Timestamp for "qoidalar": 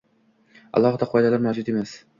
1.15-1.47